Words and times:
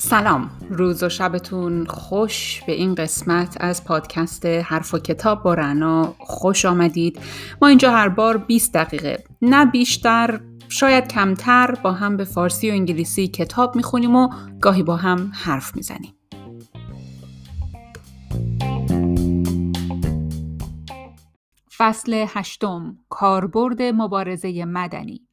سلام. 0.00 0.50
روز 0.70 1.02
و 1.02 1.08
شبتون 1.08 1.86
خوش 1.86 2.62
به 2.66 2.72
این 2.72 2.94
قسمت 2.94 3.56
از 3.60 3.84
پادکست 3.84 4.46
حرف 4.46 4.94
و 4.94 4.98
کتاب 4.98 5.42
با 5.42 5.54
رنا. 5.54 6.14
خوش 6.18 6.64
آمدید. 6.64 7.20
ما 7.62 7.68
اینجا 7.68 7.90
هر 7.90 8.08
بار 8.08 8.36
20 8.38 8.74
دقیقه. 8.74 9.24
نه 9.42 9.66
بیشتر 9.66 10.40
شاید 10.68 11.08
کمتر 11.08 11.74
با 11.82 11.92
هم 11.92 12.16
به 12.16 12.24
فارسی 12.24 12.70
و 12.70 12.72
انگلیسی 12.72 13.28
کتاب 13.28 13.76
می‌خونیم 13.76 14.16
و 14.16 14.28
گاهی 14.60 14.82
با 14.82 14.96
هم 14.96 15.32
حرف 15.34 15.76
می‌زنیم. 15.76 16.14
فصل 21.82 22.26
هشتم 22.28 22.98
کاربرد 23.08 23.82
مبارزه 23.82 24.64
مدنی 24.64 25.28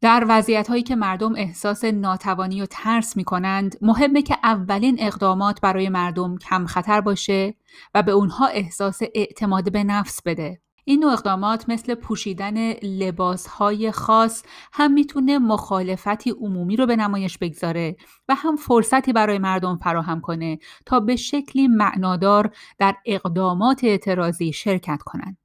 در 0.00 0.26
وضعیت 0.28 0.68
هایی 0.68 0.82
که 0.82 0.96
مردم 0.96 1.34
احساس 1.36 1.84
ناتوانی 1.84 2.62
و 2.62 2.66
ترس 2.66 3.16
می 3.16 3.24
کنند 3.24 3.76
مهمه 3.82 4.22
که 4.22 4.36
اولین 4.42 4.96
اقدامات 5.00 5.60
برای 5.60 5.88
مردم 5.88 6.38
کم 6.38 6.66
خطر 6.66 7.00
باشه 7.00 7.54
و 7.94 8.02
به 8.02 8.12
اونها 8.12 8.46
احساس 8.46 9.00
اعتماد 9.14 9.72
به 9.72 9.84
نفس 9.84 10.22
بده. 10.22 10.60
این 10.84 11.00
نوع 11.00 11.12
اقدامات 11.12 11.68
مثل 11.68 11.94
پوشیدن 11.94 12.72
لباس 12.72 13.46
های 13.46 13.92
خاص 13.92 14.42
هم 14.72 14.92
می‌تونه 14.92 15.38
مخالفتی 15.38 16.30
عمومی 16.30 16.76
رو 16.76 16.86
به 16.86 16.96
نمایش 16.96 17.38
بگذاره 17.38 17.96
و 18.28 18.34
هم 18.34 18.56
فرصتی 18.56 19.12
برای 19.12 19.38
مردم 19.38 19.76
فراهم 19.76 20.20
کنه 20.20 20.58
تا 20.86 21.00
به 21.00 21.16
شکلی 21.16 21.68
معنادار 21.68 22.50
در 22.78 22.94
اقدامات 23.06 23.84
اعتراضی 23.84 24.52
شرکت 24.52 25.02
کنند. 25.02 25.36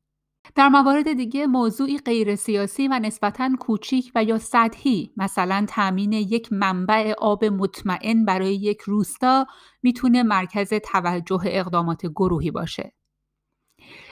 در 0.56 0.70
موارد 0.70 1.14
دیگه 1.14 1.48
موضوعی 1.48 1.98
غیر 1.98 2.36
سیاسی 2.36 2.88
و 2.88 3.00
نسبتاً 3.00 3.50
کوچیک 3.60 4.12
و 4.16 4.24
یا 4.24 4.38
سطحی 4.38 5.12
مثلا 5.18 5.66
تامین 5.70 6.14
یک 6.14 6.54
منبع 6.54 7.14
آب 7.18 7.46
مطمئن 7.46 8.26
برای 8.26 8.56
یک 8.56 8.82
روستا 8.82 9.46
می‌تونه 9.84 10.24
مرکز 10.24 10.74
توجه 10.74 11.42
اقدامات 11.46 12.06
گروهی 12.06 12.52
باشه. 12.52 12.97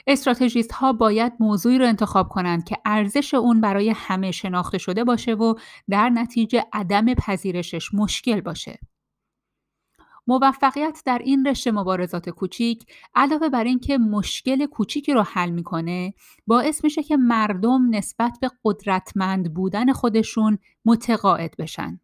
استراتژیست 0.07 0.71
ها 0.71 0.93
باید 0.93 1.33
موضوعی 1.39 1.77
رو 1.77 1.85
انتخاب 1.85 2.29
کنند 2.29 2.63
که 2.63 2.77
ارزش 2.85 3.33
اون 3.33 3.61
برای 3.61 3.89
همه 3.89 4.31
شناخته 4.31 4.77
شده 4.77 5.03
باشه 5.03 5.33
و 5.33 5.53
در 5.89 6.09
نتیجه 6.09 6.65
عدم 6.73 7.13
پذیرشش 7.13 7.93
مشکل 7.93 8.41
باشه. 8.41 8.79
موفقیت 10.27 11.01
در 11.05 11.17
این 11.17 11.47
رشته 11.47 11.71
مبارزات 11.71 12.29
کوچیک 12.29 12.85
علاوه 13.15 13.49
بر 13.49 13.63
اینکه 13.63 13.97
مشکل 13.97 14.65
کوچیکی 14.65 15.13
رو 15.13 15.21
حل 15.21 15.49
می‌کنه 15.49 16.13
باعث 16.47 16.83
میشه 16.83 17.03
که 17.03 17.17
مردم 17.17 17.95
نسبت 17.95 18.37
به 18.41 18.51
قدرتمند 18.63 19.53
بودن 19.53 19.93
خودشون 19.93 20.57
متقاعد 20.85 21.55
بشن 21.57 21.99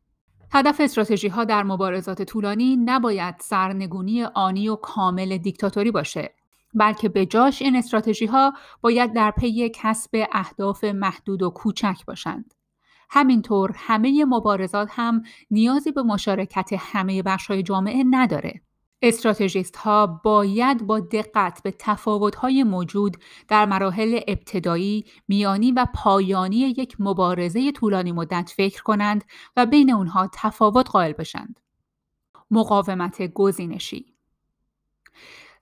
هدف 0.52 0.82
استراتژی 0.82 1.28
ها 1.28 1.44
در 1.44 1.64
مبارزات 1.64 2.22
طولانی 2.22 2.78
نباید 2.78 3.36
سرنگونی 3.40 4.24
آنی 4.24 4.70
و 4.70 4.76
کامل 4.76 5.38
دیکتاتوری 5.38 5.92
باشه 5.92 6.36
بلکه 6.74 7.10
به 7.10 7.26
جاش 7.26 7.62
این 7.62 7.76
استراتژی 7.76 8.26
ها 8.26 8.54
باید 8.82 9.14
در 9.14 9.32
پی 9.32 9.70
کسب 9.70 10.28
اهداف 10.32 10.84
محدود 10.84 11.44
و 11.44 11.50
کوچک 11.50 12.06
باشند 12.08 12.54
همینطور 13.10 13.72
همه 13.76 14.26
مبارزات 14.26 14.88
هم 14.92 15.24
نیازی 15.52 15.92
به 15.92 16.04
مشارکت 16.04 16.70
همه 16.78 17.24
های 17.50 17.64
جامعه 17.64 18.04
نداره. 18.10 18.62
استراتژیست 19.02 19.76
ها 19.76 20.22
باید 20.24 20.88
با 20.88 21.00
دقت 21.00 21.64
به 21.64 21.72
تفاوت 21.80 22.36
های 22.36 22.64
موجود 22.64 23.18
در 23.48 23.66
مراحل 23.66 24.20
ابتدایی، 24.28 25.06
میانی 25.28 25.72
و 25.72 25.88
پایانی 25.96 26.58
یک 26.58 26.96
مبارزه 27.00 27.72
طولانی 27.72 28.12
مدت 28.12 28.54
فکر 28.56 28.84
کنند 28.84 29.24
و 29.58 29.66
بین 29.66 29.94
اونها 29.94 30.30
تفاوت 30.34 30.90
قائل 30.90 31.12
بشند. 31.12 31.60
مقاومت 32.52 33.34
گزینشی 33.34 34.11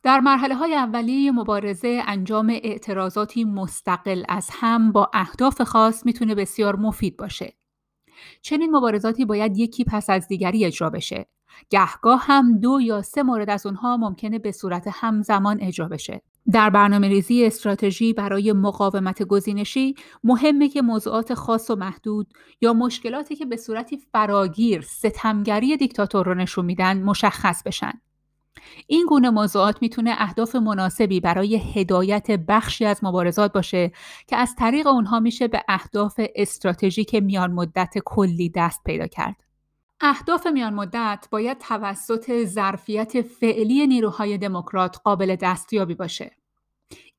در 0.03 0.19
مرحله 0.19 0.55
های 0.55 0.75
اولیه 0.75 1.31
مبارزه 1.31 2.03
انجام 2.07 2.49
اعتراضاتی 2.49 3.43
مستقل 3.43 4.23
از 4.29 4.49
هم 4.51 4.91
با 4.91 5.11
اهداف 5.13 5.61
خاص 5.61 6.05
می‌تونه 6.05 6.35
بسیار 6.35 6.75
مفید 6.75 7.17
باشه. 7.17 7.53
چنین 8.41 8.75
مبارزاتی 8.75 9.25
باید 9.25 9.57
یکی 9.57 9.83
پس 9.83 10.09
از 10.09 10.27
دیگری 10.27 10.65
اجرا 10.65 10.89
بشه. 10.89 11.25
گهگاه 11.69 12.23
هم 12.25 12.59
دو 12.59 12.81
یا 12.81 13.01
سه 13.01 13.23
مورد 13.23 13.49
از 13.49 13.65
اونها 13.65 13.97
ممکنه 13.97 14.39
به 14.39 14.51
صورت 14.51 14.89
همزمان 14.93 15.57
اجرا 15.61 15.87
بشه. 15.87 16.21
در 16.51 16.69
برنامه 16.69 17.07
ریزی 17.07 17.45
استراتژی 17.45 18.13
برای 18.13 18.53
مقاومت 18.53 19.23
گزینشی 19.23 19.95
مهمه 20.23 20.69
که 20.69 20.81
موضوعات 20.81 21.33
خاص 21.33 21.69
و 21.69 21.75
محدود 21.75 22.33
یا 22.61 22.73
مشکلاتی 22.73 23.35
که 23.35 23.45
به 23.45 23.57
صورتی 23.57 23.97
فراگیر 23.97 24.81
ستمگری 24.81 25.77
دیکتاتور 25.77 26.25
رو 26.25 26.33
نشون 26.33 26.65
میدن 26.65 27.03
مشخص 27.03 27.63
بشن. 27.63 28.01
این 28.87 29.05
گونه 29.05 29.29
موضوعات 29.29 29.81
می‌تونه 29.81 30.15
اهداف 30.17 30.55
مناسبی 30.55 31.19
برای 31.19 31.57
هدایت 31.57 32.31
بخشی 32.31 32.85
از 32.85 33.03
مبارزات 33.03 33.53
باشه 33.53 33.91
که 34.27 34.35
از 34.37 34.55
طریق 34.55 34.87
اونها 34.87 35.19
میشه 35.19 35.47
به 35.47 35.63
اهداف 35.67 36.19
استراتژیک 36.35 37.15
میان 37.15 37.51
مدت 37.51 37.93
کلی 38.05 38.49
دست 38.49 38.83
پیدا 38.83 39.07
کرد. 39.07 39.35
اهداف 40.01 40.47
میان 40.47 40.73
مدت 40.73 41.27
باید 41.31 41.57
توسط 41.57 42.43
ظرفیت 42.45 43.21
فعلی 43.21 43.87
نیروهای 43.87 44.37
دموکرات 44.37 44.97
قابل 45.03 45.35
دستیابی 45.35 45.95
باشه. 45.95 46.31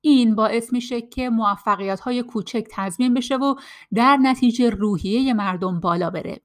این 0.00 0.34
باعث 0.34 0.72
میشه 0.72 1.00
که 1.00 1.30
موفقیت 1.30 2.00
های 2.00 2.22
کوچک 2.22 2.66
تضمین 2.70 3.14
بشه 3.14 3.36
و 3.36 3.54
در 3.94 4.16
نتیجه 4.16 4.70
روحیه 4.70 5.34
مردم 5.34 5.80
بالا 5.80 6.10
بره. 6.10 6.40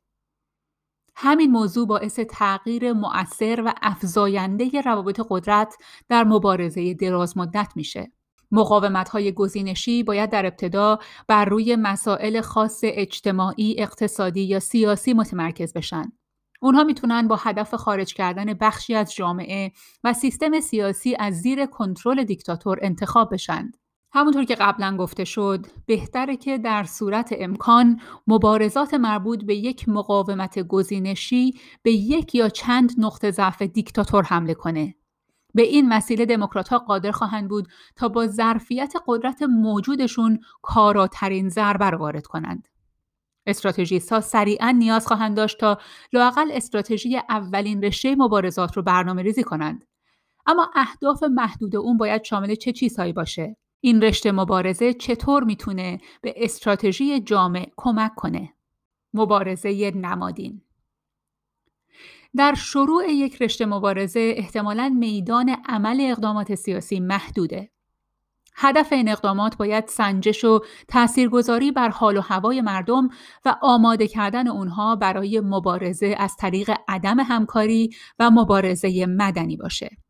همین 1.15 1.51
موضوع 1.51 1.87
باعث 1.87 2.19
تغییر 2.19 2.93
مؤثر 2.93 3.63
و 3.65 3.73
افزاینده 3.81 4.81
روابط 4.81 5.21
قدرت 5.29 5.75
در 6.09 6.23
مبارزه 6.23 6.93
دراز 6.93 7.37
مدت 7.37 7.71
میشه. 7.75 8.11
مقاومت 8.51 9.09
های 9.09 9.31
گزینشی 9.31 10.03
باید 10.03 10.29
در 10.29 10.45
ابتدا 10.45 10.99
بر 11.27 11.45
روی 11.45 11.75
مسائل 11.75 12.41
خاص 12.41 12.79
اجتماعی، 12.83 13.75
اقتصادی 13.77 14.41
یا 14.41 14.59
سیاسی 14.59 15.13
متمرکز 15.13 15.73
بشن. 15.73 16.11
اونها 16.61 16.83
می‌تونن 16.83 17.27
با 17.27 17.35
هدف 17.35 17.75
خارج 17.75 18.13
کردن 18.13 18.53
بخشی 18.53 18.95
از 18.95 19.15
جامعه 19.15 19.71
و 20.03 20.13
سیستم 20.13 20.59
سیاسی 20.59 21.15
از 21.19 21.33
زیر 21.41 21.65
کنترل 21.65 22.23
دیکتاتور 22.23 22.79
انتخاب 22.81 23.33
بشند. 23.33 23.77
همونطور 24.15 24.43
که 24.43 24.55
قبلا 24.55 24.97
گفته 24.97 25.23
شد 25.23 25.65
بهتره 25.85 26.35
که 26.37 26.57
در 26.57 26.83
صورت 26.83 27.35
امکان 27.37 27.99
مبارزات 28.27 28.93
مربوط 28.93 29.43
به 29.43 29.55
یک 29.55 29.89
مقاومت 29.89 30.59
گزینشی 30.59 31.53
به 31.83 31.91
یک 31.91 32.35
یا 32.35 32.49
چند 32.49 32.91
نقطه 32.97 33.31
ضعف 33.31 33.61
دیکتاتور 33.61 34.23
حمله 34.23 34.53
کنه. 34.53 34.95
به 35.53 35.61
این 35.61 35.93
وسیله 35.93 36.25
دموکرات 36.25 36.67
ها 36.67 36.77
قادر 36.77 37.11
خواهند 37.11 37.49
بود 37.49 37.67
تا 37.95 38.09
با 38.09 38.27
ظرفیت 38.27 38.93
قدرت 39.07 39.41
موجودشون 39.43 40.39
کاراترین 40.61 41.49
ضربه 41.49 41.89
رو 41.89 41.97
وارد 41.97 42.27
کنند. 42.27 42.67
استراتژیست 43.45 44.11
ها 44.13 44.21
سریعا 44.21 44.71
نیاز 44.71 45.07
خواهند 45.07 45.37
داشت 45.37 45.59
تا 45.59 45.77
لاقل 46.13 46.51
استراتژی 46.51 47.17
اولین 47.29 47.83
رشته 47.83 48.15
مبارزات 48.15 48.77
رو 48.77 48.83
برنامه 48.83 49.21
ریزی 49.21 49.43
کنند. 49.43 49.85
اما 50.45 50.71
اهداف 50.75 51.23
محدود 51.23 51.75
اون 51.75 51.97
باید 51.97 52.23
شامل 52.23 52.55
چه 52.55 52.71
چیزهایی 52.71 53.13
باشه؟ 53.13 53.55
این 53.85 54.01
رشته 54.01 54.31
مبارزه 54.31 54.93
چطور 54.93 55.43
می‌تونه 55.43 55.99
به 56.21 56.33
استراتژی 56.37 57.19
جامع 57.19 57.71
کمک 57.77 58.15
کنه؟ 58.15 58.53
مبارزه 59.13 59.91
نمادین 59.95 60.61
در 62.35 62.53
شروع 62.53 63.11
یک 63.11 63.41
رشته 63.41 63.65
مبارزه 63.65 64.33
احتمالا 64.37 64.95
میدان 64.99 65.55
عمل 65.65 65.97
اقدامات 66.01 66.55
سیاسی 66.55 66.99
محدوده. 66.99 67.71
هدف 68.55 68.93
این 68.93 69.09
اقدامات 69.09 69.57
باید 69.57 69.87
سنجش 69.87 70.43
و 70.43 70.59
تاثیرگذاری 70.87 71.71
بر 71.71 71.89
حال 71.89 72.17
و 72.17 72.21
هوای 72.21 72.61
مردم 72.61 73.09
و 73.45 73.55
آماده 73.61 74.07
کردن 74.07 74.47
اونها 74.47 74.95
برای 74.95 75.39
مبارزه 75.39 76.15
از 76.19 76.35
طریق 76.35 76.71
عدم 76.87 77.19
همکاری 77.19 77.89
و 78.19 78.31
مبارزه 78.31 79.05
مدنی 79.05 79.57
باشه. 79.57 80.04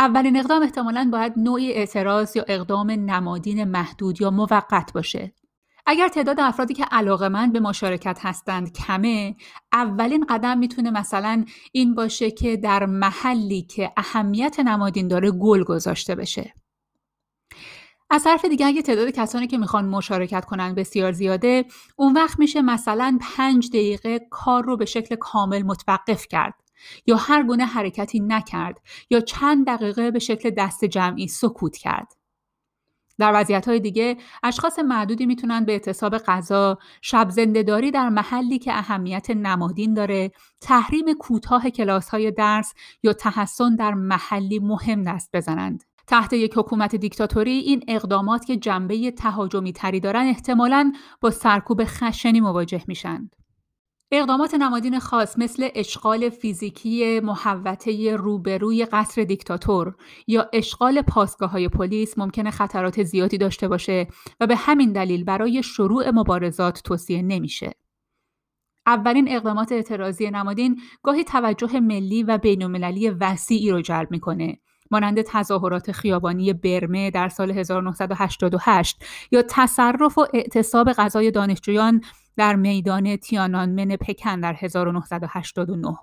اولین 0.00 0.36
اقدام 0.36 0.62
احتمالا 0.62 1.08
باید 1.12 1.32
نوعی 1.36 1.72
اعتراض 1.72 2.36
یا 2.36 2.44
اقدام 2.48 2.90
نمادین 2.90 3.64
محدود 3.64 4.20
یا 4.20 4.30
موقت 4.30 4.92
باشه. 4.92 5.32
اگر 5.86 6.08
تعداد 6.08 6.40
افرادی 6.40 6.74
که 6.74 6.84
علاقمند 6.84 7.52
به 7.52 7.60
مشارکت 7.60 8.18
هستند 8.22 8.72
کمه 8.72 9.36
اولین 9.72 10.26
قدم 10.28 10.58
می‌تونه 10.58 10.90
مثلا 10.90 11.44
این 11.72 11.94
باشه 11.94 12.30
که 12.30 12.56
در 12.56 12.86
محلی 12.86 13.62
که 13.62 13.92
اهمیت 13.96 14.60
نمادین 14.60 15.08
داره 15.08 15.30
گل 15.30 15.64
گذاشته 15.64 16.14
بشه 16.14 16.54
از 18.10 18.24
طرف 18.24 18.44
دیگه 18.44 18.66
اگه 18.66 18.82
تعداد 18.82 19.10
کسانی 19.10 19.46
که 19.46 19.58
می‌خوان 19.58 19.88
مشارکت 19.88 20.44
کنن 20.44 20.74
بسیار 20.74 21.12
زیاده 21.12 21.64
اون 21.96 22.12
وقت 22.12 22.38
میشه 22.38 22.62
مثلا 22.62 23.18
پنج 23.36 23.68
دقیقه 23.68 24.20
کار 24.30 24.64
رو 24.64 24.76
به 24.76 24.84
شکل 24.84 25.16
کامل 25.16 25.62
متوقف 25.62 26.28
کرد 26.28 26.54
یا 27.06 27.16
هر 27.16 27.42
گونه 27.42 27.64
حرکتی 27.64 28.20
نکرد 28.20 28.80
یا 29.10 29.20
چند 29.20 29.66
دقیقه 29.66 30.10
به 30.10 30.18
شکل 30.18 30.50
دست 30.50 30.84
جمعی 30.84 31.28
سکوت 31.28 31.76
کرد. 31.76 32.12
در 33.18 33.32
وضعیت‌های 33.34 33.80
دیگه 33.80 34.16
اشخاص 34.42 34.78
معدودی 34.78 35.26
می‌تونن 35.26 35.64
به 35.64 35.72
اعتصاب 35.72 36.18
غذا، 36.18 36.78
شب 37.02 37.30
زندهداری 37.30 37.90
در 37.90 38.08
محلی 38.08 38.58
که 38.58 38.72
اهمیت 38.72 39.30
نمادین 39.30 39.94
داره، 39.94 40.30
تحریم 40.60 41.12
کوتاه 41.12 41.70
کلاس‌های 41.70 42.30
درس 42.30 42.72
یا 43.02 43.12
تحسن 43.12 43.76
در 43.76 43.94
محلی 43.94 44.58
مهم 44.58 45.02
دست 45.02 45.30
بزنند. 45.32 45.84
تحت 46.06 46.32
یک 46.32 46.52
حکومت 46.56 46.96
دیکتاتوری 46.96 47.50
این 47.50 47.84
اقدامات 47.88 48.44
که 48.44 48.56
جنبه 48.56 49.10
تهاجمی 49.10 49.72
تری 49.72 50.00
دارن 50.00 50.26
احتمالاً 50.26 50.92
با 51.20 51.30
سرکوب 51.30 51.82
خشنی 51.84 52.40
مواجه 52.40 52.84
میشن. 52.86 53.30
اقدامات 54.12 54.54
نمادین 54.54 54.98
خاص 54.98 55.38
مثل 55.38 55.68
اشغال 55.74 56.30
فیزیکی 56.30 57.20
محوطه 57.20 58.16
روبروی 58.16 58.84
قصر 58.84 59.24
دیکتاتور 59.24 59.94
یا 60.26 60.48
اشغال 60.52 61.02
پاسگاه 61.02 61.50
های 61.50 61.68
پلیس 61.68 62.18
ممکنه 62.18 62.50
خطرات 62.50 63.02
زیادی 63.02 63.38
داشته 63.38 63.68
باشه 63.68 64.06
و 64.40 64.46
به 64.46 64.56
همین 64.56 64.92
دلیل 64.92 65.24
برای 65.24 65.62
شروع 65.62 66.10
مبارزات 66.10 66.82
توصیه 66.82 67.22
نمیشه. 67.22 67.74
اولین 68.86 69.28
اقدامات 69.36 69.72
اعتراضی 69.72 70.30
نمادین 70.30 70.80
گاهی 71.02 71.24
توجه 71.24 71.80
ملی 71.80 72.22
و 72.22 72.38
بین‌المللی 72.38 73.10
وسیعی 73.10 73.70
رو 73.70 73.80
جلب 73.80 74.10
می‌کنه 74.10 74.58
مانند 74.90 75.22
تظاهرات 75.22 75.92
خیابانی 75.92 76.52
برمه 76.52 77.10
در 77.10 77.28
سال 77.28 77.50
1988 77.50 79.04
یا 79.30 79.42
تصرف 79.48 80.18
و 80.18 80.26
اعتصاب 80.34 80.92
غذای 80.92 81.30
دانشجویان 81.30 82.00
در 82.36 82.56
میدان 82.56 83.16
تیانانمن 83.16 83.96
پکن 83.96 84.40
در 84.40 84.54
1989 84.58 85.96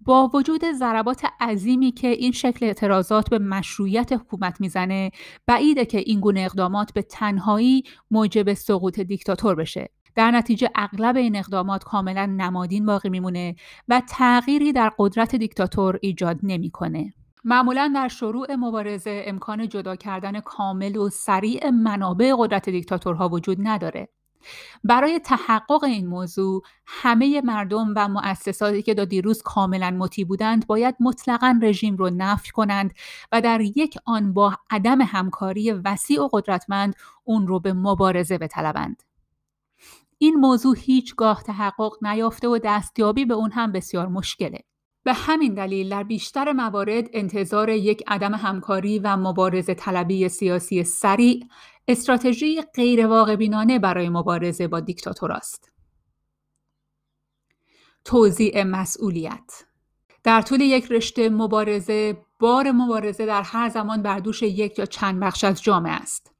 با 0.00 0.30
وجود 0.34 0.72
ضربات 0.72 1.24
عظیمی 1.40 1.92
که 1.92 2.08
این 2.08 2.32
شکل 2.32 2.66
اعتراضات 2.66 3.30
به 3.30 3.38
مشروعیت 3.38 4.12
حکومت 4.12 4.60
می‌زنه 4.60 5.10
بعیده 5.46 5.84
که 5.84 5.98
این 5.98 6.20
گونه 6.20 6.40
اقدامات 6.40 6.92
به 6.92 7.02
تنهایی 7.02 7.82
موجب 8.10 8.54
سقوط 8.54 9.00
دیکتاتور 9.00 9.54
بشه 9.54 9.90
در 10.14 10.30
نتیجه 10.30 10.70
اغلب 10.74 11.16
این 11.16 11.36
اقدامات 11.36 11.84
کاملا 11.84 12.26
نمادین 12.26 12.86
باقی 12.86 13.08
میمونه 13.08 13.56
و 13.88 14.02
تغییری 14.08 14.72
در 14.72 14.92
قدرت 14.98 15.36
دیکتاتور 15.36 15.98
ایجاد 16.02 16.38
نمی‌کنه. 16.42 17.14
معمولا 17.44 17.92
در 17.94 18.08
شروع 18.08 18.54
مبارزه 18.54 19.22
امکان 19.26 19.68
جدا 19.68 19.96
کردن 19.96 20.40
کامل 20.40 20.96
و 20.96 21.08
سریع 21.08 21.70
منابع 21.70 22.34
قدرت 22.38 22.68
دیکتاتورها 22.68 23.28
وجود 23.28 23.58
نداره. 23.60 24.08
برای 24.84 25.18
تحقق 25.18 25.84
این 25.84 26.06
موضوع 26.06 26.62
همه 26.86 27.40
مردم 27.44 27.92
و 27.96 28.08
مؤسساتی 28.08 28.82
که 28.82 28.94
تا 28.94 29.04
دیروز 29.04 29.42
کاملا 29.42 29.90
مطیع 29.90 30.24
بودند 30.24 30.66
باید 30.66 30.94
مطلقا 31.00 31.60
رژیم 31.62 31.96
رو 31.96 32.10
نفی 32.10 32.50
کنند 32.50 32.94
و 33.32 33.40
در 33.40 33.60
یک 33.60 33.98
آن 34.04 34.32
با 34.32 34.56
عدم 34.70 35.00
همکاری 35.00 35.72
وسیع 35.72 36.22
و 36.22 36.28
قدرتمند 36.32 36.96
اون 37.24 37.46
رو 37.46 37.60
به 37.60 37.72
مبارزه 37.72 38.38
بطلبند. 38.38 39.02
این 40.18 40.34
موضوع 40.34 40.76
هیچگاه 40.78 41.42
تحقق 41.42 41.92
نیافته 42.02 42.48
و 42.48 42.58
دستیابی 42.64 43.24
به 43.24 43.34
اون 43.34 43.50
هم 43.52 43.72
بسیار 43.72 44.08
مشکله. 44.08 44.58
به 45.04 45.12
همین 45.12 45.54
دلیل 45.54 45.88
در 45.88 46.02
بیشتر 46.02 46.52
موارد 46.52 47.08
انتظار 47.12 47.68
یک 47.68 48.02
عدم 48.06 48.34
همکاری 48.34 48.98
و 48.98 49.16
مبارزه 49.16 49.74
طلبی 49.74 50.28
سیاسی 50.28 50.84
سریع 50.84 51.44
استراتژی 51.88 52.62
غیر 52.74 53.06
واقع 53.06 53.36
بینانه 53.36 53.78
برای 53.78 54.08
مبارزه 54.08 54.68
با 54.68 54.80
دیکتاتور 54.80 55.32
است. 55.32 55.72
توزیع 58.04 58.62
مسئولیت 58.62 59.64
در 60.24 60.42
طول 60.42 60.60
یک 60.60 60.92
رشته 60.92 61.28
مبارزه 61.28 62.16
بار 62.38 62.70
مبارزه 62.70 63.26
در 63.26 63.42
هر 63.42 63.68
زمان 63.68 64.02
بر 64.02 64.18
دوش 64.18 64.42
یک 64.42 64.78
یا 64.78 64.86
چند 64.86 65.20
بخش 65.20 65.44
از 65.44 65.62
جامعه 65.62 65.92
است. 65.92 66.32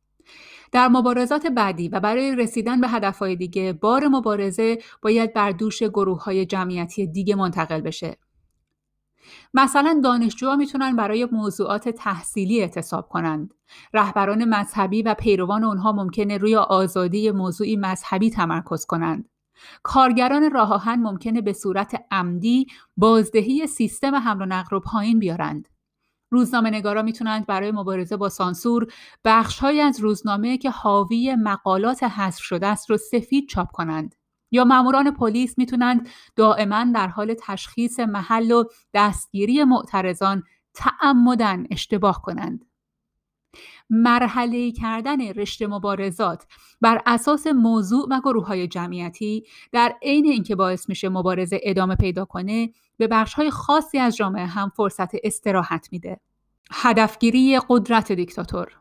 در 0.73 0.89
مبارزات 0.89 1.47
بعدی 1.47 1.89
و 1.89 2.01
برای 2.01 2.37
رسیدن 2.37 2.81
به 2.81 2.89
هدفهای 2.89 3.37
دیگه 3.37 3.73
بار 3.73 4.09
مبارزه 4.09 4.79
باید 5.03 5.33
بر 5.33 5.51
دوش 5.51 5.83
گروه 5.83 6.25
های 6.25 6.47
جمعیتی 6.47 7.07
دیگه 7.07 7.35
منتقل 7.35 7.81
بشه 7.81 8.19
مثلا 9.55 10.01
دانشجوها 10.05 10.57
می‌تونن 10.57 10.97
برای 10.97 11.29
موضوعات 11.33 11.89
تحصیلی 11.89 12.61
اعتصاب 12.61 13.09
کنند. 13.09 13.55
رهبران 13.95 14.45
مذهبی 14.45 15.03
و 15.03 15.15
پیروان 15.15 15.65
اونها 15.65 15.93
ممکنه 15.93 16.39
روی 16.39 16.57
آزادی 16.57 17.31
موضوعی 17.31 17.77
مذهبی 17.77 18.31
تمرکز 18.31 18.87
کنند. 18.87 19.29
کارگران 19.83 20.51
راه 20.51 20.73
آهن 20.73 20.99
ممکنه 21.03 21.41
به 21.41 21.53
صورت 21.53 22.05
عمدی 22.11 22.67
بازدهی 22.97 23.67
سیستم 23.67 24.15
حمل 24.15 24.43
و 24.43 24.47
نقل 24.47 24.69
رو 24.71 24.81
پایین 24.81 25.19
بیارند. 25.19 25.69
روزنامه 26.31 26.71
نگارا 26.71 27.03
می‌تونند 27.03 27.47
برای 27.47 27.73
مبارزه 27.73 28.17
با 28.17 28.29
سانسور 28.29 28.87
بخشهایی 29.25 29.81
از 29.81 30.01
روزنامه 30.01 30.59
که 30.59 30.71
حاوی 30.71 31.35
مقالات 31.35 32.03
حذف 32.03 32.43
شده 32.43 32.67
است 32.67 32.91
رو 32.91 32.97
سفید 32.97 33.49
چاپ 33.49 33.71
کنند. 33.73 34.15
یا 34.51 34.65
ماموران 34.65 35.11
پلیس 35.11 35.59
می‌تونند 35.59 36.09
دائما 36.37 36.87
در 36.95 37.09
حال 37.09 37.35
تشخیص 37.39 38.01
محل 38.01 38.53
و 38.53 38.65
دستگیری 38.95 39.65
معترضان 39.65 40.43
تعمدن 40.75 41.67
اشتباه 41.71 42.23
کنند. 42.23 42.65
مرحله 43.91 44.73
کردن 44.73 45.21
رشته 45.29 45.67
مبارزات 45.67 46.47
بر 46.81 47.03
اساس 47.07 47.47
موضوع 47.47 48.07
و 48.11 48.21
گروه 48.21 48.47
های 48.47 48.67
جمعیتی 48.69 49.45
در 49.73 49.95
عین 50.03 50.27
اینکه 50.27 50.57
باعث 50.57 50.89
میشه 50.89 51.09
مبارزه 51.09 51.61
ادامه 51.63 51.97
پیدا 51.97 52.25
کنه 52.25 52.73
به 52.97 53.07
بخش 53.07 53.35
های 53.35 53.51
خاصی 53.51 53.99
از 53.99 54.17
جامعه 54.17 54.47
هم 54.47 54.73
فرصت 54.77 55.11
استراحت 55.25 55.89
میده. 55.93 56.21
هدفگیری 56.71 57.61
قدرت 57.69 58.13
دیکتاتور 58.13 58.73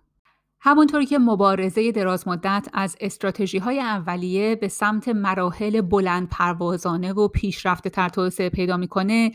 همونطوری 0.67 1.05
که 1.05 1.19
مبارزه 1.19 1.91
دراز 1.91 2.27
مدت 2.27 2.67
از 2.73 2.97
استراتژی 3.01 3.57
های 3.57 3.79
اولیه 3.79 4.55
به 4.55 4.67
سمت 4.67 5.07
مراحل 5.07 5.81
بلند 5.81 6.29
پروازانه 6.29 7.13
و 7.13 7.27
پیشرفته 7.27 7.89
تر 7.89 8.09
توسعه 8.09 8.49
پیدا 8.49 8.77
می‌کنه 8.77 9.31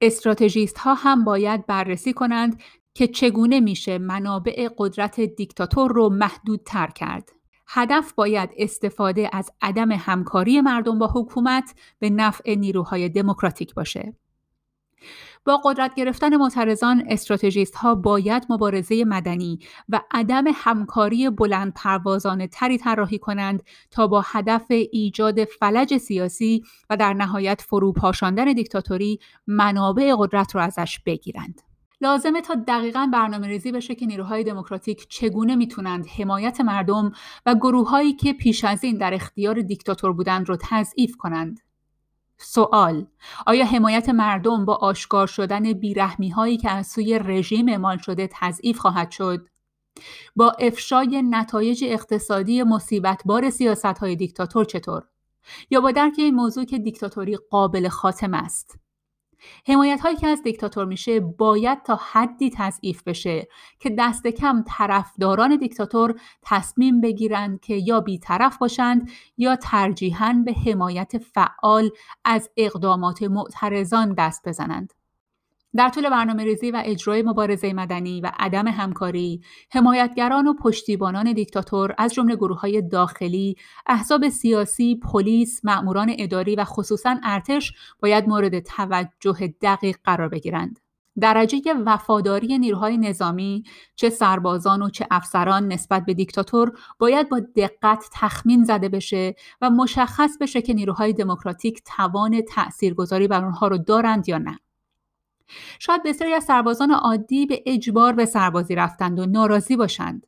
استراتژیست 0.00 0.78
ها 0.78 0.94
هم 0.94 1.24
باید 1.24 1.66
بررسی 1.66 2.12
کنند 2.12 2.62
که 2.94 3.06
چگونه 3.06 3.60
میشه 3.60 3.98
منابع 3.98 4.68
قدرت 4.78 5.20
دیکتاتور 5.20 5.92
رو 5.92 6.08
محدود 6.08 6.60
تر 6.66 6.86
کرد. 6.86 7.28
هدف 7.68 8.12
باید 8.12 8.50
استفاده 8.56 9.30
از 9.32 9.50
عدم 9.60 9.92
همکاری 9.92 10.60
مردم 10.60 10.98
با 10.98 11.06
حکومت 11.14 11.74
به 11.98 12.10
نفع 12.10 12.54
نیروهای 12.54 13.08
دموکراتیک 13.08 13.74
باشه. 13.74 14.16
با 15.44 15.60
قدرت 15.64 15.94
گرفتن 15.94 16.36
معترضان 16.36 17.04
استراتژیست 17.08 17.74
ها 17.74 17.94
باید 17.94 18.46
مبارزه 18.50 19.04
مدنی 19.04 19.58
و 19.88 20.00
عدم 20.10 20.44
همکاری 20.54 21.30
بلند 21.30 21.72
پروازانه 21.74 22.46
تری 22.46 22.78
طراحی 22.78 23.18
کنند 23.18 23.62
تا 23.90 24.06
با 24.06 24.22
هدف 24.26 24.66
ایجاد 24.68 25.44
فلج 25.44 25.96
سیاسی 25.96 26.64
و 26.90 26.96
در 26.96 27.12
نهایت 27.12 27.60
فروپاشاندن 27.60 28.52
دیکتاتوری 28.52 29.18
منابع 29.46 30.14
قدرت 30.18 30.54
را 30.54 30.62
ازش 30.62 31.00
بگیرند. 31.06 31.60
لازمه 32.00 32.40
تا 32.40 32.54
دقیقا 32.54 33.08
برنامه 33.12 33.46
ریزی 33.46 33.72
بشه 33.72 33.94
که 33.94 34.06
نیروهای 34.06 34.44
دموکراتیک 34.44 35.06
چگونه 35.08 35.56
می‌تونند 35.56 36.06
حمایت 36.18 36.60
مردم 36.60 37.12
و 37.46 37.54
گروههایی 37.54 38.12
که 38.12 38.32
پیش 38.32 38.64
از 38.64 38.84
این 38.84 38.96
در 38.96 39.14
اختیار 39.14 39.60
دیکتاتور 39.60 40.12
بودند 40.12 40.48
رو 40.48 40.56
تضعیف 40.60 41.16
کنند. 41.16 41.60
سوال 42.42 43.06
آیا 43.46 43.64
حمایت 43.64 44.08
مردم 44.08 44.64
با 44.64 44.74
آشکار 44.74 45.26
شدن 45.26 45.72
بیرحمی 45.72 46.28
هایی 46.30 46.56
که 46.56 46.70
از 46.70 46.86
سوی 46.86 47.18
رژیم 47.18 47.68
اعمال 47.68 47.98
شده 47.98 48.28
تضعیف 48.32 48.78
خواهد 48.78 49.10
شد؟ 49.10 49.48
با 50.36 50.50
افشای 50.50 51.22
نتایج 51.30 51.84
اقتصادی 51.88 52.62
مصیبتبار 52.62 53.50
سیاست 53.50 53.84
های 53.84 54.16
دیکتاتور 54.16 54.64
چطور؟ 54.64 55.02
یا 55.70 55.80
با 55.80 55.90
درک 55.90 56.14
این 56.18 56.34
موضوع 56.34 56.64
که 56.64 56.78
دیکتاتوری 56.78 57.36
قابل 57.36 57.88
خاتم 57.88 58.34
است؟ 58.34 58.81
حمایت 59.66 60.00
هایی 60.00 60.16
که 60.16 60.26
از 60.26 60.42
دیکتاتور 60.42 60.84
میشه 60.84 61.20
باید 61.20 61.82
تا 61.82 62.00
حدی 62.12 62.50
تضعیف 62.50 63.02
بشه 63.02 63.48
که 63.78 63.90
دست 63.98 64.26
کم 64.26 64.64
طرفداران 64.66 65.56
دیکتاتور 65.56 66.20
تصمیم 66.42 67.00
بگیرند 67.00 67.60
که 67.60 67.74
یا 67.74 68.00
بیطرف 68.00 68.58
باشند 68.58 69.10
یا 69.38 69.56
ترجیحاً 69.56 70.42
به 70.44 70.52
حمایت 70.52 71.18
فعال 71.18 71.90
از 72.24 72.50
اقدامات 72.56 73.22
معترضان 73.22 74.14
دست 74.14 74.48
بزنند. 74.48 75.01
در 75.76 75.88
طول 75.88 76.10
برنامه 76.10 76.44
ریزی 76.44 76.70
و 76.70 76.82
اجرای 76.84 77.22
مبارزه 77.22 77.72
مدنی 77.72 78.20
و 78.20 78.32
عدم 78.38 78.68
همکاری، 78.68 79.40
حمایتگران 79.70 80.46
و 80.46 80.54
پشتیبانان 80.54 81.32
دیکتاتور 81.32 81.94
از 81.98 82.14
جمله 82.14 82.36
گروه 82.36 82.60
های 82.60 82.82
داخلی، 82.82 83.56
احزاب 83.86 84.28
سیاسی، 84.28 85.00
پلیس، 85.12 85.64
مأموران 85.64 86.14
اداری 86.18 86.56
و 86.56 86.64
خصوصا 86.64 87.16
ارتش 87.22 87.72
باید 88.00 88.28
مورد 88.28 88.60
توجه 88.60 89.54
دقیق 89.62 89.96
قرار 90.04 90.28
بگیرند. 90.28 90.78
درجه 91.20 91.60
وفاداری 91.86 92.58
نیروهای 92.58 92.98
نظامی 92.98 93.64
چه 93.96 94.10
سربازان 94.10 94.82
و 94.82 94.90
چه 94.90 95.06
افسران 95.10 95.72
نسبت 95.72 96.04
به 96.04 96.14
دیکتاتور 96.14 96.72
باید 96.98 97.28
با 97.28 97.40
دقت 97.56 98.08
تخمین 98.12 98.64
زده 98.64 98.88
بشه 98.88 99.34
و 99.60 99.70
مشخص 99.70 100.38
بشه 100.40 100.62
که 100.62 100.74
نیروهای 100.74 101.12
دموکراتیک 101.12 101.82
توان 101.96 102.40
تاثیرگذاری 102.40 103.28
بر 103.28 103.44
آنها 103.44 103.68
رو 103.68 103.78
دارند 103.78 104.28
یا 104.28 104.38
نه. 104.38 104.58
شاید 105.78 106.02
بسیاری 106.02 106.34
از 106.34 106.44
سربازان 106.44 106.90
عادی 106.90 107.46
به 107.46 107.62
اجبار 107.66 108.12
به 108.12 108.24
سربازی 108.24 108.74
رفتند 108.74 109.18
و 109.18 109.26
ناراضی 109.26 109.76
باشند. 109.76 110.26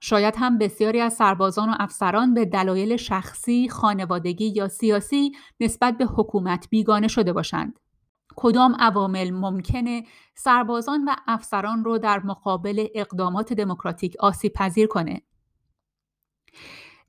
شاید 0.00 0.34
هم 0.38 0.58
بسیاری 0.58 1.00
از 1.00 1.14
سربازان 1.14 1.70
و 1.70 1.74
افسران 1.78 2.34
به 2.34 2.44
دلایل 2.44 2.96
شخصی، 2.96 3.68
خانوادگی 3.68 4.48
یا 4.48 4.68
سیاسی 4.68 5.32
نسبت 5.60 5.98
به 5.98 6.04
حکومت 6.04 6.66
بیگانه 6.70 7.08
شده 7.08 7.32
باشند. 7.32 7.78
کدام 8.36 8.76
عوامل 8.78 9.30
ممکنه 9.30 10.04
سربازان 10.34 11.04
و 11.04 11.14
افسران 11.26 11.84
رو 11.84 11.98
در 11.98 12.22
مقابل 12.24 12.86
اقدامات 12.94 13.52
دموکراتیک 13.52 14.16
آسیب 14.20 14.52
پذیر 14.52 14.86
کنه؟ 14.86 15.22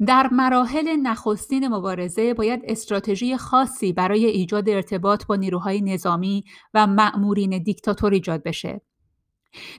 در 0.07 0.29
مراحل 0.31 0.95
نخستین 0.95 1.67
مبارزه 1.67 2.33
باید 2.33 2.61
استراتژی 2.63 3.37
خاصی 3.37 3.93
برای 3.93 4.25
ایجاد 4.25 4.69
ارتباط 4.69 5.25
با 5.25 5.35
نیروهای 5.35 5.81
نظامی 5.81 6.43
و 6.73 6.87
مأمورین 6.87 7.63
دیکتاتور 7.63 8.13
ایجاد 8.13 8.43
بشه. 8.43 8.81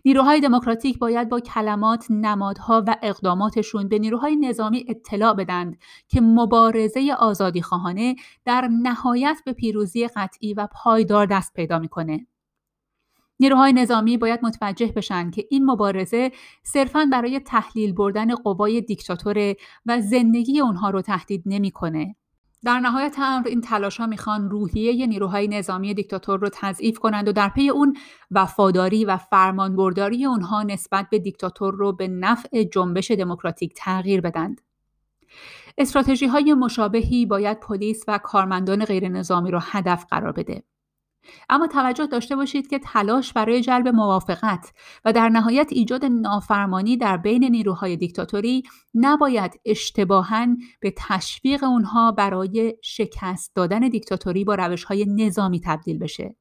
نیروهای 0.04 0.40
دموکراتیک 0.40 0.98
باید 0.98 1.28
با 1.28 1.40
کلمات، 1.40 2.06
نمادها 2.10 2.84
و 2.86 2.96
اقداماتشون 3.02 3.88
به 3.88 3.98
نیروهای 3.98 4.36
نظامی 4.36 4.84
اطلاع 4.88 5.34
بدند 5.34 5.78
که 6.08 6.20
مبارزه 6.20 7.14
آزادی 7.18 7.62
خواهانه 7.62 8.16
در 8.44 8.68
نهایت 8.82 9.36
به 9.44 9.52
پیروزی 9.52 10.08
قطعی 10.08 10.54
و 10.54 10.68
پایدار 10.72 11.26
دست 11.26 11.52
پیدا 11.54 11.78
می‌کنه. 11.78 12.26
نیروهای 13.40 13.72
نظامی 13.72 14.16
باید 14.16 14.40
متوجه 14.42 14.92
بشن 14.96 15.30
که 15.30 15.44
این 15.50 15.64
مبارزه 15.64 16.32
صرفاً 16.62 17.08
برای 17.12 17.40
تحلیل 17.40 17.92
بردن 17.92 18.34
قوای 18.34 18.80
دیکتاتوره 18.80 19.56
و 19.86 20.00
زندگی 20.00 20.60
اونها 20.60 20.90
رو 20.90 21.02
تهدید 21.02 21.42
نمی‌کنه. 21.46 22.16
در 22.64 22.80
نهایت 22.80 23.16
امر 23.18 23.48
این 23.48 23.60
تلاش 23.60 23.96
ها 24.00 24.06
می‌خوان 24.06 24.50
روحیه 24.50 25.06
نیروهای 25.06 25.48
نظامی 25.48 25.94
دیکتاتور 25.94 26.40
رو 26.40 26.48
تضعیف 26.52 26.98
کنند 26.98 27.28
و 27.28 27.32
در 27.32 27.48
پی 27.48 27.68
اون 27.68 27.96
وفاداری 28.30 29.04
و 29.04 29.16
فرمانبرداری 29.16 30.24
اونها 30.24 30.62
نسبت 30.62 31.06
به 31.10 31.18
دیکتاتور 31.18 31.74
رو 31.74 31.92
به 31.92 32.08
نفع 32.08 32.62
جنبش 32.62 33.10
دموکراتیک 33.10 33.74
تغییر 33.76 34.20
بدند. 34.20 34.60
استراتژی 35.78 36.26
های 36.26 36.54
مشابهی 36.54 37.26
باید 37.26 37.60
پلیس 37.60 38.04
و 38.08 38.18
کارمندان 38.18 38.84
غیر 38.84 39.08
نظامی 39.08 39.50
رو 39.50 39.58
هدف 39.62 40.04
قرار 40.10 40.32
بده. 40.32 40.62
اما 41.48 41.66
توجه 41.66 42.06
داشته 42.06 42.36
باشید 42.36 42.66
که 42.66 42.78
تلاش 42.78 43.32
برای 43.32 43.60
جلب 43.60 43.88
موافقت 43.88 44.72
و 45.04 45.12
در 45.12 45.28
نهایت 45.28 45.68
ایجاد 45.70 46.04
نافرمانی 46.04 46.96
در 46.96 47.16
بین 47.16 47.44
نیروهای 47.44 47.96
دیکتاتوری 47.96 48.62
نباید 48.94 49.60
اشتباها 49.64 50.46
به 50.80 50.94
تشویق 50.96 51.64
اونها 51.64 52.12
برای 52.12 52.74
شکست 52.82 53.56
دادن 53.56 53.80
دیکتاتوری 53.80 54.44
با 54.44 54.54
روشهای 54.54 55.04
نظامی 55.04 55.60
تبدیل 55.60 55.98
بشه. 55.98 56.36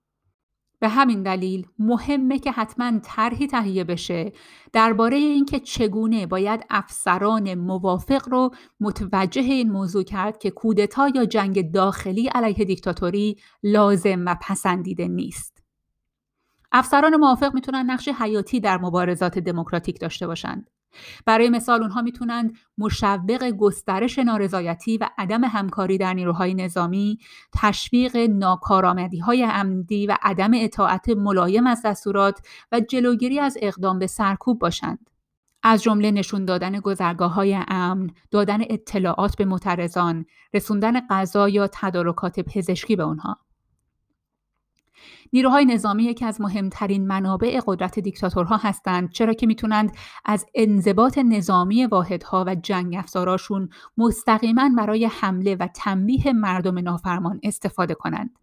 به 0.84 0.90
همین 0.90 1.24
دلیل 1.24 1.68
مهمه 1.80 2.40
که 2.40 2.52
حتما 2.52 3.00
طرحی 3.04 3.48
تهیه 3.48 3.84
بشه 3.84 4.32
درباره 4.74 5.18
اینکه 5.18 5.60
چگونه 5.60 6.26
باید 6.26 6.66
افسران 6.70 7.54
موافق 7.54 8.30
رو 8.30 8.52
متوجه 8.80 9.42
این 9.42 9.72
موضوع 9.72 10.04
کرد 10.04 10.38
که 10.38 10.52
کودتا 10.52 11.08
یا 11.16 11.26
جنگ 11.26 11.72
داخلی 11.72 12.28
علیه 12.28 12.66
دیکتاتوری 12.66 13.38
لازم 13.64 14.26
و 14.26 14.36
پسندیده 14.42 15.08
نیست. 15.08 15.64
افسران 16.72 17.16
موافق 17.16 17.54
می‌تونن 17.54 17.92
نقش 17.92 18.08
حیاتی 18.08 18.60
در 18.60 18.78
مبارزات 18.78 19.40
دموکراتیک 19.40 20.00
داشته 20.00 20.28
باشند. 20.28 20.70
برای 21.26 21.50
مثال 21.50 21.82
اونها 21.82 22.02
می‌تونند 22.02 22.58
مشوق 22.78 23.50
گسترش 23.50 24.20
نارضایتی 24.20 24.98
و 24.98 25.10
عدم 25.18 25.44
همکاری 25.44 25.98
در 25.98 26.14
نیروهای 26.14 26.54
نظامی، 26.54 27.18
تشویق 27.54 28.18
ناکارآمدی 28.18 29.20
های 29.20 29.44
عمدی 29.44 30.08
و 30.08 30.18
عدم 30.22 30.52
اطاعت 30.56 31.10
ملایم 31.10 31.68
از 31.68 31.82
دستورات 31.86 32.40
و 32.72 32.80
جلوگیری 32.80 33.40
از 33.40 33.58
اقدام 33.62 34.00
به 34.00 34.08
سرکوب 34.08 34.60
باشند. 34.60 35.10
از 35.64 35.84
جمله 35.84 36.12
نشون 36.12 36.46
دادن 36.46 36.80
گذرگاه 36.80 37.34
های 37.34 37.60
امن، 37.68 38.10
دادن 38.32 38.62
اطلاعات 38.62 39.38
به 39.38 39.46
معترضان، 39.46 40.26
رسوندن 40.54 41.08
غذا 41.08 41.50
یا 41.50 41.70
تدارکات 41.74 42.40
پزشکی 42.40 42.96
به 42.96 43.04
آنها. 43.04 43.38
نیروهای 45.34 45.66
نظامی 45.66 46.04
یکی 46.04 46.26
از 46.26 46.42
مهمترین 46.42 47.08
منابع 47.08 47.60
قدرت 47.68 48.00
دیکتاتورها 48.00 48.58
هستند 48.58 49.12
چرا 49.12 49.34
که 49.34 49.48
می‌تونند 49.48 49.92
از 50.26 50.46
انضباط 50.56 51.18
نظامی 51.18 51.86
واحدها 51.86 52.44
و 52.48 52.56
جنگ 52.56 52.96
افزاراشون 52.96 53.70
مستقیما 53.98 54.70
برای 54.78 55.06
حمله 55.06 55.56
و 55.56 55.68
تنبیه 55.76 56.34
مردم 56.34 56.80
نافرمان 56.80 57.40
استفاده 57.44 57.94
کنند. 57.94 58.43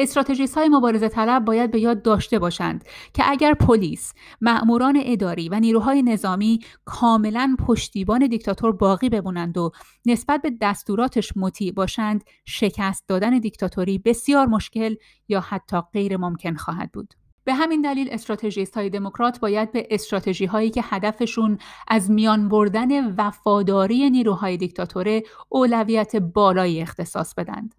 استراتژیست 0.00 0.58
های 0.58 0.68
مبارزه 0.68 1.08
طلب 1.08 1.44
باید 1.44 1.70
به 1.70 1.80
یاد 1.80 2.02
داشته 2.02 2.38
باشند 2.38 2.84
که 3.14 3.22
اگر 3.26 3.54
پلیس، 3.54 4.14
مأموران 4.40 5.02
اداری 5.04 5.48
و 5.48 5.60
نیروهای 5.60 6.02
نظامی 6.02 6.60
کاملا 6.84 7.56
پشتیبان 7.66 8.26
دیکتاتور 8.26 8.72
باقی 8.72 9.08
بمونند 9.08 9.58
و 9.58 9.70
نسبت 10.06 10.42
به 10.42 10.52
دستوراتش 10.60 11.32
مطیع 11.36 11.72
باشند، 11.72 12.24
شکست 12.44 13.08
دادن 13.08 13.38
دیکتاتوری 13.38 13.98
بسیار 13.98 14.46
مشکل 14.46 14.94
یا 15.28 15.40
حتی 15.40 15.80
غیر 15.92 16.16
ممکن 16.16 16.54
خواهد 16.54 16.92
بود. 16.92 17.14
به 17.44 17.54
همین 17.54 17.82
دلیل 17.82 18.08
استراتژیست 18.10 18.76
های 18.76 18.90
دموکرات 18.90 19.40
باید 19.40 19.72
به 19.72 19.86
استراتژی 19.90 20.46
هایی 20.46 20.70
که 20.70 20.82
هدفشون 20.84 21.58
از 21.88 22.10
میان 22.10 22.48
بردن 22.48 23.14
وفاداری 23.14 24.10
نیروهای 24.10 24.56
دیکتاتوره 24.56 25.22
اولویت 25.48 26.16
بالایی 26.16 26.82
اختصاص 26.82 27.34
بدند. 27.34 27.74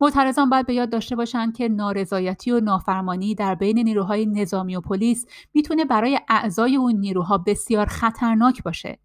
معترضان 0.00 0.50
باید 0.50 0.66
به 0.66 0.74
یاد 0.74 0.90
داشته 0.90 1.16
باشند 1.16 1.56
که 1.56 1.68
نارضایتی 1.68 2.50
و 2.50 2.60
نافرمانی 2.60 3.34
در 3.34 3.54
بین 3.54 3.78
نیروهای 3.78 4.26
نظامی 4.26 4.76
و 4.76 4.80
پلیس 4.80 5.26
می‌تونه 5.54 5.84
برای 5.84 6.20
اعضای 6.28 6.76
اون 6.76 6.94
نیروها 6.94 7.38
بسیار 7.38 7.86
خطرناک 7.86 8.62
باشه. 8.62 8.98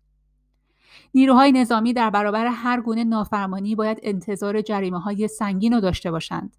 نیروهای 1.14 1.52
نظامی 1.52 1.94
در 1.94 2.10
برابر 2.10 2.48
هر 2.48 2.82
گونه 2.82 3.04
نافرمانی 3.04 3.76
باید 3.76 4.00
انتظار 4.04 4.62
جریمه 4.62 5.00
های 5.00 5.28
سنگین 5.28 5.74
رو 5.74 5.80
داشته 5.80 6.12
باشند 6.12 6.58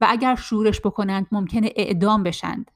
و 0.00 0.06
اگر 0.08 0.34
شورش 0.34 0.80
بکنند 0.80 1.26
ممکنه 1.32 1.70
اعدام 1.76 2.22
بشند. 2.22 2.70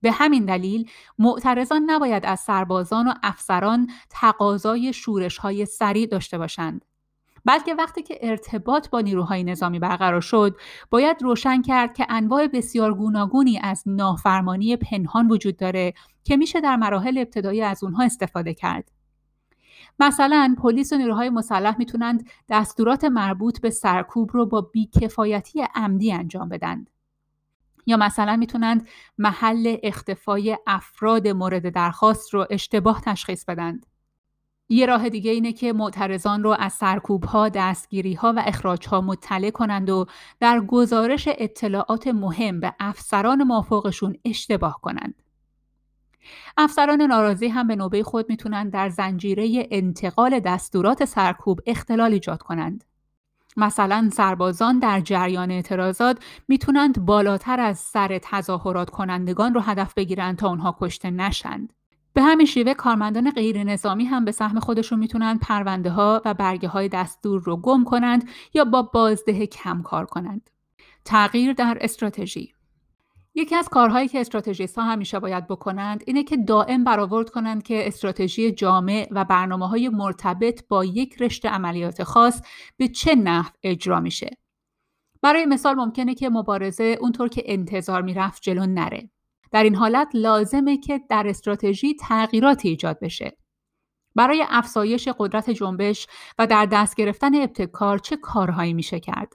به 0.00 0.12
همین 0.12 0.44
دلیل 0.44 0.90
معترضان 1.18 1.82
نباید 1.86 2.26
از 2.26 2.40
سربازان 2.40 3.08
و 3.08 3.14
افسران 3.22 3.90
تقاضای 4.10 4.92
شورش 4.92 5.38
های 5.38 5.66
سریع 5.66 6.06
داشته 6.06 6.38
باشند. 6.38 6.84
بلکه 7.46 7.74
وقتی 7.74 8.02
که 8.02 8.18
ارتباط 8.22 8.90
با 8.90 9.00
نیروهای 9.00 9.44
نظامی 9.44 9.78
برقرار 9.78 10.20
شد 10.20 10.56
باید 10.90 11.22
روشن 11.22 11.62
کرد 11.62 11.94
که 11.94 12.06
انواع 12.08 12.46
بسیار 12.46 12.94
گوناگونی 12.94 13.58
از 13.58 13.82
نافرمانی 13.86 14.76
پنهان 14.76 15.28
وجود 15.28 15.56
داره 15.56 15.94
که 16.24 16.36
میشه 16.36 16.60
در 16.60 16.76
مراحل 16.76 17.18
ابتدایی 17.18 17.62
از 17.62 17.84
اونها 17.84 18.04
استفاده 18.04 18.54
کرد. 18.54 18.92
مثلا 20.00 20.56
پلیس 20.62 20.92
و 20.92 20.96
نیروهای 20.96 21.30
مسلح 21.30 21.78
می‌تونند 21.78 22.28
دستورات 22.48 23.04
مربوط 23.04 23.60
به 23.60 23.70
سرکوب 23.70 24.30
رو 24.32 24.46
با 24.46 24.60
بیکفایتی 24.60 25.64
عمدی 25.74 26.12
انجام 26.12 26.48
بدن. 26.48 26.84
یا 27.86 27.96
مثلا 27.96 28.36
می‌تونند 28.36 28.88
محل 29.18 29.76
اختفای 29.82 30.58
افراد 30.66 31.28
مورد 31.28 31.68
درخواست 31.68 32.34
رو 32.34 32.46
اشتباه 32.50 33.00
تشخیص 33.00 33.44
بدند. 33.44 33.86
یه 34.68 34.86
راه 34.86 35.08
دیگه 35.08 35.30
اینه 35.30 35.52
که 35.52 35.72
معترضان 35.72 36.42
رو 36.42 36.56
از 36.58 36.72
سرکوب 36.72 37.24
ها، 37.24 37.48
دستگیری 37.48 38.14
ها 38.14 38.32
و 38.36 38.42
اخراج 38.46 38.88
ها 38.88 39.00
مطلع 39.00 39.50
کنند 39.50 39.90
و 39.90 40.06
در 40.40 40.60
گزارش 40.60 41.28
اطلاعات 41.38 42.06
مهم 42.06 42.60
به 42.60 42.74
افسران 42.80 43.42
موافقشون 43.42 44.16
اشتباه 44.24 44.80
کنند. 44.82 45.22
افسران 46.56 47.02
ناراضی 47.02 47.48
هم 47.48 47.66
به 47.66 47.76
نوبه 47.76 48.02
خود 48.02 48.28
می‌تونند 48.28 48.72
در 48.72 48.88
زنجیره 48.88 49.68
انتقال 49.70 50.40
دستورات 50.40 51.04
سرکوب 51.04 51.60
اختلال 51.66 52.12
ایجاد 52.12 52.42
کنند. 52.42 52.84
مثلا 53.56 54.10
سربازان 54.12 54.78
در 54.78 55.00
جریان 55.00 55.50
اعتراضات 55.50 56.18
می‌تونند 56.48 57.04
بالاتر 57.04 57.60
از 57.60 57.78
سر 57.78 58.18
تظاهرات 58.22 58.90
کنندگان 58.90 59.54
رو 59.54 59.60
هدف 59.60 59.94
بگیرند 59.94 60.36
تا 60.36 60.48
اونها 60.48 60.76
کشته 60.80 61.10
نشند. 61.10 61.72
به 62.16 62.22
همین 62.22 62.46
شیوه 62.46 62.74
کارمندان 62.74 63.30
غیر 63.30 63.64
نظامی 63.64 64.04
هم 64.04 64.24
به 64.24 64.32
سهم 64.32 64.60
خودشون 64.60 64.98
می‌تونن 64.98 65.38
پرونده 65.38 65.90
ها 65.90 66.22
و 66.24 66.34
برگه 66.34 66.68
های 66.68 66.88
دستور 66.88 67.42
رو 67.42 67.56
گم 67.56 67.84
کنند 67.84 68.28
یا 68.54 68.64
با 68.64 68.82
بازده 68.82 69.46
کم 69.46 69.82
کار 69.82 70.06
کنند. 70.06 70.50
تغییر 71.04 71.52
در 71.52 71.78
استراتژی 71.80 72.52
یکی 73.34 73.54
از 73.54 73.68
کارهایی 73.68 74.08
که 74.08 74.20
استراتژیست 74.20 74.78
ها 74.78 74.84
همیشه 74.84 75.18
باید 75.18 75.46
بکنند 75.46 76.02
اینه 76.06 76.22
که 76.22 76.36
دائم 76.36 76.84
برآورد 76.84 77.30
کنند 77.30 77.62
که 77.62 77.86
استراتژی 77.86 78.52
جامع 78.52 79.08
و 79.10 79.24
برنامه 79.24 79.68
های 79.68 79.88
مرتبط 79.88 80.68
با 80.68 80.84
یک 80.84 81.22
رشته 81.22 81.48
عملیات 81.48 82.02
خاص 82.02 82.42
به 82.76 82.88
چه 82.88 83.14
نحو 83.14 83.50
اجرا 83.62 84.00
میشه. 84.00 84.30
برای 85.22 85.46
مثال 85.46 85.74
ممکنه 85.74 86.14
که 86.14 86.28
مبارزه 86.28 86.96
اونطور 87.00 87.28
که 87.28 87.42
انتظار 87.46 88.02
می‌رفت 88.02 88.42
جلو 88.42 88.66
نره. 88.66 89.10
در 89.52 89.62
این 89.62 89.74
حالت 89.74 90.08
لازمه 90.14 90.76
که 90.76 91.00
در 91.08 91.26
استراتژی 91.28 91.94
تغییراتی 92.00 92.68
ایجاد 92.68 92.98
بشه. 93.00 93.36
برای 94.14 94.44
افزایش 94.48 95.08
قدرت 95.18 95.50
جنبش 95.50 96.06
و 96.38 96.46
در 96.46 96.66
دست 96.66 96.96
گرفتن 96.96 97.34
ابتکار 97.34 97.98
چه 97.98 98.16
کارهایی 98.16 98.74
میشه 98.74 99.00
کرد؟ 99.00 99.32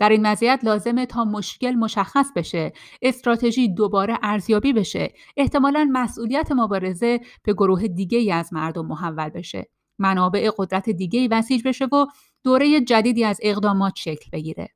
در 0.00 0.08
این 0.08 0.26
وضعیت 0.26 0.60
لازمه 0.62 1.06
تا 1.06 1.24
مشکل 1.24 1.70
مشخص 1.70 2.26
بشه 2.36 2.72
استراتژی 3.02 3.74
دوباره 3.74 4.18
ارزیابی 4.22 4.72
بشه 4.72 5.14
احتمالا 5.36 5.90
مسئولیت 5.92 6.52
مبارزه 6.52 7.20
به 7.44 7.52
گروه 7.52 7.86
دیگه 7.86 8.18
ای 8.18 8.32
از 8.32 8.52
مردم 8.52 8.86
محول 8.86 9.28
بشه 9.28 9.70
منابع 9.98 10.50
قدرت 10.58 10.90
دیگه 10.90 11.20
ای 11.20 11.28
وسیج 11.28 11.62
بشه 11.68 11.84
و 11.84 12.06
دوره 12.44 12.80
جدیدی 12.80 13.24
از 13.24 13.40
اقدامات 13.42 13.96
شکل 13.96 14.30
بگیره 14.32 14.68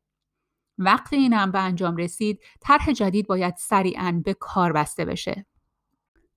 وقتی 0.79 1.17
این 1.17 1.33
هم 1.33 1.51
به 1.51 1.59
انجام 1.59 1.97
رسید 1.97 2.41
طرح 2.61 2.93
جدید 2.93 3.27
باید 3.27 3.55
سریعا 3.57 4.23
به 4.25 4.35
کار 4.35 4.73
بسته 4.73 5.05
بشه. 5.05 5.47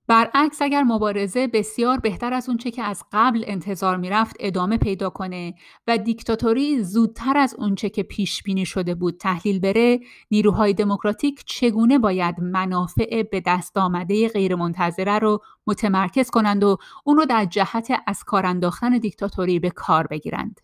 برعکس 0.07 0.61
اگر 0.61 0.83
مبارزه 0.83 1.47
بسیار 1.47 1.99
بهتر 1.99 2.33
از 2.33 2.49
اونچه 2.49 2.71
که 2.71 2.83
از 2.83 3.03
قبل 3.11 3.43
انتظار 3.47 3.97
می‌رفت 3.97 4.35
ادامه 4.39 4.77
پیدا 4.77 5.09
کنه 5.09 5.53
و 5.87 5.97
دیکتاتوری 5.97 6.83
زودتر 6.83 7.37
از 7.37 7.55
اونچه 7.57 7.89
که 7.89 8.03
پیش 8.03 8.43
بینی 8.43 8.65
شده 8.65 8.95
بود 8.95 9.17
تحلیل 9.17 9.59
بره 9.59 9.99
نیروهای 10.31 10.73
دموکراتیک 10.73 11.43
چگونه 11.45 11.99
باید 11.99 12.39
منافع 12.39 13.23
به 13.23 13.43
دست 13.45 13.77
آمده 13.77 14.29
غیرمنتظره 14.29 15.19
رو 15.19 15.41
متمرکز 15.67 16.29
کنند 16.29 16.63
و 16.63 16.77
اون 17.03 17.17
رو 17.17 17.25
در 17.25 17.45
جهت 17.45 17.91
از 18.07 18.23
کار 18.23 18.45
انداختن 18.45 18.97
دیکتاتوری 18.97 19.59
به 19.59 19.69
کار 19.69 20.07
بگیرند؟ 20.07 20.61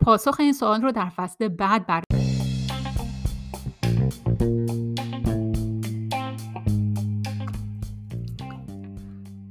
پاسخ 0.00 0.40
این 0.40 0.52
سوال 0.52 0.82
رو 0.82 0.92
در 0.92 1.08
فصل 1.08 1.48
بعد 1.48 1.86
بر 1.86 2.02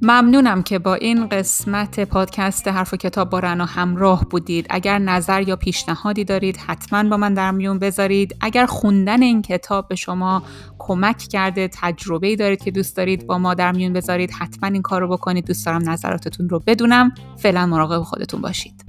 ممنونم 0.06 0.64
که 0.64 0.80
با 0.80 0.96
این 0.96 1.28
قسمت 1.28 2.00
پادکست 2.00 2.68
حرف 2.68 2.94
و 2.94 2.98
کتاب 2.98 3.30
با 3.30 3.40
رنا 3.40 3.66
همراه 3.66 4.26
بودید. 4.26 4.68
اگر 4.70 5.00
نظر 5.00 5.48
یا 5.48 5.56
پیشنهادی 5.56 6.24
دارید 6.24 6.58
حتما 6.58 7.10
با 7.10 7.18
من 7.18 7.34
در 7.34 7.52
میون 7.52 7.80
بذارید. 7.80 8.36
اگر 8.42 8.66
خوندن 8.66 9.22
این 9.22 9.42
کتاب 9.42 9.88
به 9.88 9.96
شما 9.96 10.44
کمک 10.80 11.18
کرده 11.18 11.70
تجربه 11.74 12.36
دارید 12.36 12.64
که 12.64 12.72
دوست 12.72 12.98
دارید 12.98 13.28
با 13.28 13.38
ما 13.38 13.54
در 13.54 13.72
میون 13.72 13.94
بذارید 13.94 14.32
حتما 14.32 14.70
این 14.70 14.82
کار 14.82 15.02
رو 15.02 15.08
بکنید. 15.08 15.46
دوست 15.46 15.66
دارم 15.66 15.90
نظراتتون 15.90 16.50
رو 16.50 16.60
بدونم. 16.68 17.12
فعلا 17.38 17.66
مراقب 17.66 18.04
خودتون 18.04 18.42
باشید. 18.42 18.83